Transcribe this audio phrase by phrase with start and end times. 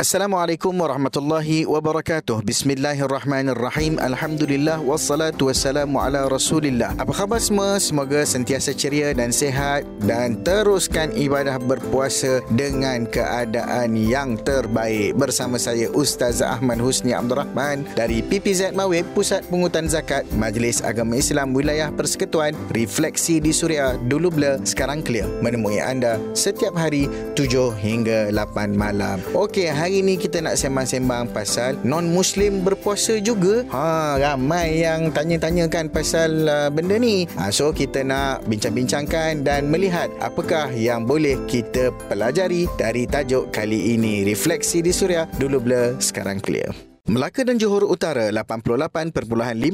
[0.00, 2.40] Assalamualaikum warahmatullahi wabarakatuh.
[2.40, 4.00] Bismillahirrahmanirrahim.
[4.00, 6.96] Alhamdulillah wassalatu wassalamu ala Rasulillah.
[6.96, 7.76] Apa khabar semua?
[7.76, 15.20] Semoga sentiasa ceria dan sehat dan teruskan ibadah berpuasa dengan keadaan yang terbaik.
[15.20, 21.20] Bersama saya Ustaz Ahmad Husni Abdul Rahman dari PPZ Mawib Pusat Pungutan Zakat Majlis Agama
[21.20, 27.04] Islam Wilayah Persekutuan Refleksi di Suria dulu blur sekarang clear menemui anda setiap hari
[27.36, 29.20] 7 hingga 8 malam.
[29.36, 33.66] Okey, hari ni kita nak sembang-sembang pasal non-muslim berpuasa juga.
[33.74, 37.26] Ha, ramai yang tanya-tanyakan pasal uh, benda ni.
[37.34, 43.98] Ha, so kita nak bincang-bincangkan dan melihat apakah yang boleh kita pelajari dari tajuk kali
[43.98, 44.22] ini.
[44.22, 46.89] Refleksi di Suria, dulu blur, sekarang clear.
[47.10, 49.18] Melaka dan Johor Utara 88.5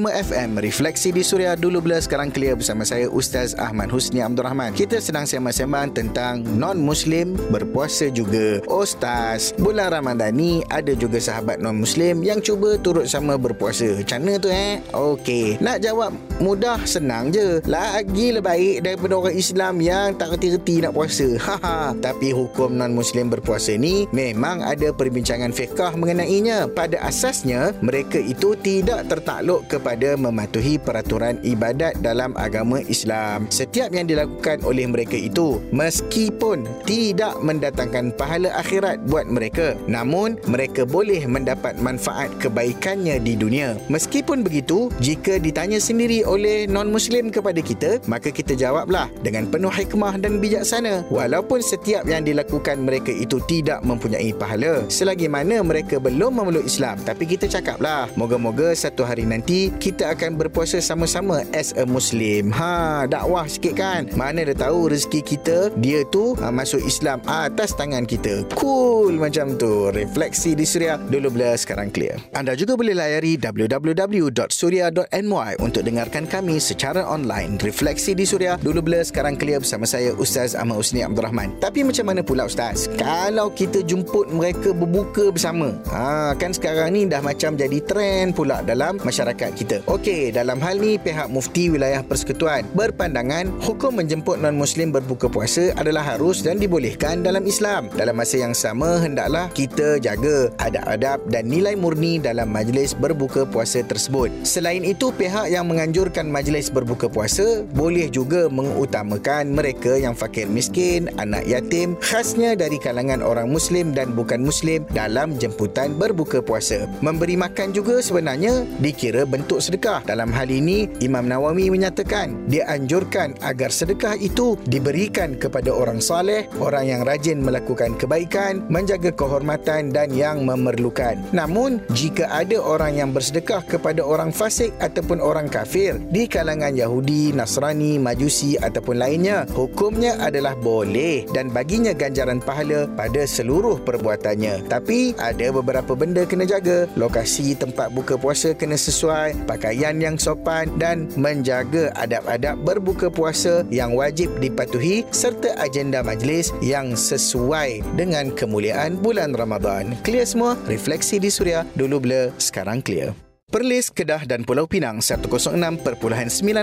[0.09, 4.73] FM Refleksi di Suria dulu bila sekarang clear bersama saya Ustaz Ahmad Husni Abdul Rahman.
[4.73, 8.65] Kita sedang sembang-sembang tentang non-muslim berpuasa juga.
[8.65, 14.01] Ustaz, bulan Ramadan ni ada juga sahabat non-muslim yang cuba turut sama berpuasa.
[14.01, 14.81] Macam mana tu eh?
[14.97, 17.61] Okey, nak jawab mudah senang je.
[17.69, 21.28] Lagi lebih baik daripada orang Islam yang tak reti-reti nak puasa.
[21.53, 21.93] Haha.
[22.00, 26.73] Tapi hukum non-muslim berpuasa ni memang ada perbincangan fiqah mengenainya.
[26.73, 33.50] Pada asal asasnya mereka itu tidak tertakluk kepada mematuhi peraturan ibadat dalam agama Islam.
[33.50, 40.86] Setiap yang dilakukan oleh mereka itu meskipun tidak mendatangkan pahala akhirat buat mereka, namun mereka
[40.86, 43.74] boleh mendapat manfaat kebaikannya di dunia.
[43.91, 50.14] Meskipun begitu, jika ditanya sendiri oleh non-muslim kepada kita, maka kita jawablah dengan penuh hikmah
[50.22, 51.02] dan bijaksana.
[51.10, 56.94] Walaupun setiap yang dilakukan mereka itu tidak mempunyai pahala, selagi mana mereka belum memeluk Islam,
[57.02, 62.53] tapi kita cakap lah Moga-moga satu hari nanti Kita akan berpuasa sama-sama As a Muslim.
[62.53, 64.11] Ha, dakwah sikit kan?
[64.19, 68.44] Mana dah tahu rezeki kita Dia tu ha, masuk Islam atas tangan kita.
[68.59, 69.89] Cool macam tu.
[69.94, 72.19] Refleksi di Suria Dulu bila sekarang clear.
[72.34, 77.61] Anda juga boleh layari www.surya.my Untuk dengarkan kami secara online.
[77.62, 81.87] Refleksi di Suria Dulu bila sekarang clear bersama saya Ustaz Ahmad Usni Abdul Rahman Tapi
[81.87, 82.91] macam mana pula Ustaz?
[82.98, 88.65] Kalau kita jemput mereka berbuka bersama ha, Kan sekarang ni dah macam jadi trend pula
[88.65, 89.84] dalam masyarakat kita.
[89.84, 96.17] Okey, dalam hal ni pihak mufti wilayah persekutuan berpandangan hukum menjemput non-muslim berbuka puasa adalah
[96.17, 97.93] harus dan dibolehkan dalam Islam.
[97.93, 103.83] Dalam masa yang sama hendaklah kita jaga adab-adab dan nilai murni dalam majlis berbuka puasa
[103.83, 104.31] tersebut.
[104.47, 111.11] Selain itu, pihak yang menganjurkan majlis berbuka puasa boleh juga mengutamakan mereka yang fakir miskin,
[111.19, 116.85] anak yatim, khasnya dari kalangan orang muslim dan bukan muslim dalam jemputan berbuka puasa.
[117.00, 120.04] Memberi makan juga sebenarnya dikira bentuk sedekah.
[120.04, 126.44] Dalam hal ini, Imam Nawawi menyatakan dia anjurkan agar sedekah itu diberikan kepada orang saleh,
[126.60, 131.16] orang yang rajin melakukan kebaikan, menjaga kehormatan dan yang memerlukan.
[131.32, 137.32] Namun, jika ada orang yang bersedekah kepada orang fasik ataupun orang kafir di kalangan Yahudi,
[137.32, 144.68] Nasrani, Majusi ataupun lainnya, hukumnya adalah boleh dan baginya ganjaran pahala pada seluruh perbuatannya.
[144.68, 150.69] Tapi ada beberapa benda kena jaga lokasi tempat buka puasa kena sesuai, pakaian yang sopan
[150.76, 159.00] dan menjaga adab-adab berbuka puasa yang wajib dipatuhi serta agenda majlis yang sesuai dengan kemuliaan
[159.00, 159.97] bulan Ramadan.
[160.04, 160.60] Clear semua?
[160.69, 163.25] Refleksi di Suria dulu bila sekarang clear.
[163.47, 165.31] Perlis, Kedah dan Pulau Pinang 106.9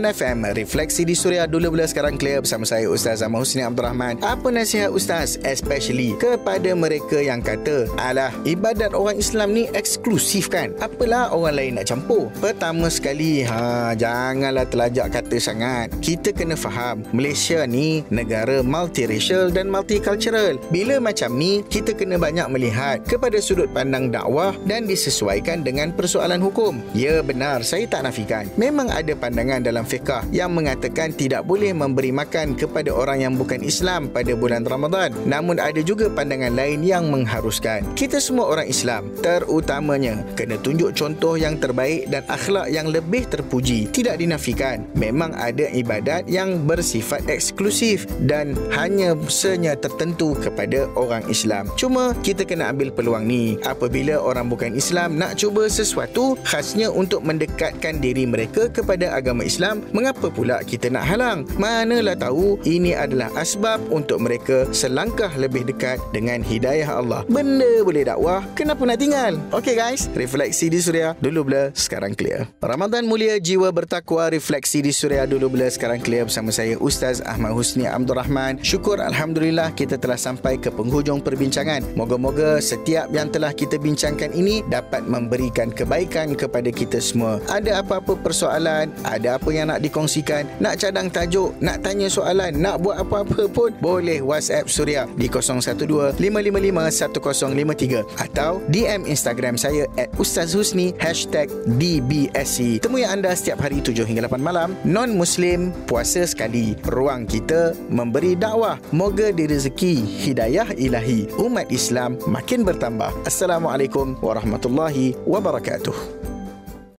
[0.03, 4.19] FM Refleksi di Suria dulu bila sekarang clear bersama saya Ustaz Ahmad Husni Abdul Rahman
[4.19, 10.75] Apa nasihat Ustaz especially kepada mereka yang kata Alah ibadat orang Islam ni eksklusif kan?
[10.83, 12.27] Apalah orang lain nak campur?
[12.43, 15.87] Pertama sekali ha, janganlah telajak kata sangat.
[16.03, 20.59] Kita kena faham Malaysia ni negara multiracial dan multicultural.
[20.67, 26.43] Bila macam ni kita kena banyak melihat kepada sudut pandang dakwah Dan disesuaikan dengan persoalan
[26.43, 26.97] hukum hukum.
[26.97, 28.49] Ya benar, saya tak nafikan.
[28.57, 33.61] Memang ada pandangan dalam fiqah yang mengatakan tidak boleh memberi makan kepada orang yang bukan
[33.61, 35.13] Islam pada bulan Ramadan.
[35.25, 37.85] Namun ada juga pandangan lain yang mengharuskan.
[37.93, 43.89] Kita semua orang Islam, terutamanya kena tunjuk contoh yang terbaik dan akhlak yang lebih terpuji.
[43.89, 44.85] Tidak dinafikan.
[44.97, 51.67] Memang ada ibadat yang bersifat eksklusif dan hanya senya tertentu kepada orang Islam.
[51.75, 53.57] Cuma kita kena ambil peluang ni.
[53.65, 59.43] Apabila orang bukan Islam nak cuba sesuatu khas khasnya untuk mendekatkan diri mereka kepada agama
[59.43, 59.83] Islam.
[59.91, 61.43] Mengapa pula kita nak halang?
[61.59, 67.27] Manalah tahu ini adalah asbab untuk mereka selangkah lebih dekat dengan hidayah Allah.
[67.27, 69.35] Benda boleh dakwah, kenapa nak tinggal?
[69.51, 72.47] Okay guys, refleksi di Suria dulu blur, sekarang clear.
[72.63, 77.59] Ramadan mulia jiwa bertakwa refleksi di Suria dulu blur, sekarang clear bersama saya Ustaz Ahmad
[77.59, 78.63] Husni Abdul Rahman.
[78.63, 81.83] Syukur Alhamdulillah kita telah sampai ke penghujung perbincangan.
[81.99, 87.39] Moga-moga setiap yang telah kita bincangkan ini dapat memberikan kebaikan kepada kita semua.
[87.49, 92.83] Ada apa-apa persoalan, ada apa yang nak dikongsikan, nak cadang tajuk, nak tanya soalan, nak
[92.83, 100.91] buat apa-apa pun, boleh WhatsApp Suria di 012-555-1053 atau DM Instagram saya at Ustaz Husni
[100.99, 101.47] hashtag
[101.79, 102.83] DBSC.
[102.83, 104.75] Temui anda setiap hari 7 hingga 8 malam.
[104.83, 106.75] Non-Muslim, puasa sekali.
[106.91, 108.75] Ruang kita memberi dakwah.
[108.91, 111.31] Moga direzeki hidayah ilahi.
[111.39, 113.15] Umat Islam makin bertambah.
[113.23, 116.42] Assalamualaikum warahmatullahi wabarakatuh.